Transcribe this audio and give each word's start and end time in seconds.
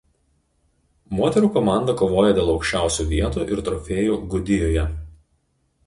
Moterų 1.19 1.51
komanda 1.59 1.95
kovoja 2.01 2.33
dėl 2.39 2.51
aukščiausių 2.55 3.07
vietų 3.15 3.47
ir 3.55 3.65
trofėjų 3.71 4.21
Gudijoje. 4.35 4.93